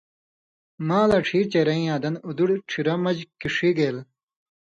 [0.87, 3.97] مالاں ڇھیرچئی رئیاں دن اُڑُد ڇھیرہ مژ کِݜی گېل